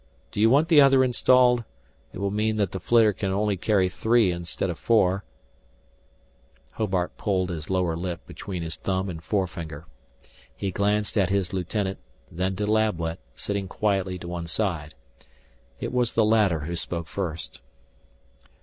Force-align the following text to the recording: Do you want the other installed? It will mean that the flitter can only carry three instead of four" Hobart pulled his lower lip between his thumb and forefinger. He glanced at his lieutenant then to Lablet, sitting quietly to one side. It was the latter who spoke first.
Do 0.31 0.41
you 0.41 0.49
want 0.49 0.67
the 0.69 0.81
other 0.81 1.03
installed? 1.03 1.63
It 2.11 2.17
will 2.17 2.31
mean 2.31 2.55
that 2.57 2.71
the 2.71 2.79
flitter 2.79 3.13
can 3.13 3.31
only 3.31 3.55
carry 3.55 3.87
three 3.87 4.31
instead 4.31 4.67
of 4.67 4.79
four" 4.79 5.23
Hobart 6.77 7.15
pulled 7.17 7.51
his 7.51 7.69
lower 7.69 7.95
lip 7.95 8.25
between 8.25 8.63
his 8.63 8.77
thumb 8.77 9.09
and 9.09 9.23
forefinger. 9.23 9.85
He 10.55 10.71
glanced 10.71 11.19
at 11.19 11.29
his 11.29 11.53
lieutenant 11.53 11.99
then 12.31 12.55
to 12.55 12.65
Lablet, 12.65 13.19
sitting 13.35 13.67
quietly 13.67 14.17
to 14.17 14.27
one 14.27 14.47
side. 14.47 14.95
It 15.79 15.93
was 15.93 16.13
the 16.13 16.25
latter 16.25 16.61
who 16.61 16.75
spoke 16.75 17.05
first. 17.07 17.61